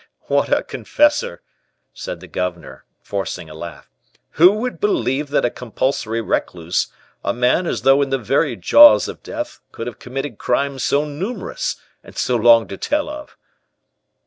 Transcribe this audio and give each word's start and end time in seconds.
"What 0.21 0.51
a 0.51 0.63
confessor!" 0.63 1.43
said 1.93 2.21
the 2.21 2.27
governor, 2.27 2.85
forcing 3.03 3.51
a 3.51 3.53
laugh; 3.53 3.87
"who 4.31 4.49
would 4.53 4.79
believe 4.79 5.27
that 5.29 5.45
a 5.45 5.51
compulsory 5.51 6.21
recluse, 6.21 6.87
a 7.23 7.33
man 7.33 7.67
as 7.67 7.83
though 7.83 8.01
in 8.01 8.09
the 8.09 8.17
very 8.17 8.55
jaws 8.55 9.07
of 9.07 9.21
death, 9.21 9.59
could 9.71 9.85
have 9.85 9.99
committed 9.99 10.39
crimes 10.39 10.83
so 10.83 11.05
numerous, 11.05 11.75
and 12.03 12.17
so 12.17 12.35
long 12.35 12.67
to 12.69 12.77
tell 12.77 13.09
of?" 13.09 13.37